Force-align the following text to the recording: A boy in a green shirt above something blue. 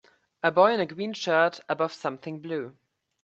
A 0.41 0.49
boy 0.51 0.73
in 0.73 0.79
a 0.79 0.87
green 0.87 1.13
shirt 1.13 1.59
above 1.69 1.93
something 1.93 2.39
blue. 2.39 2.75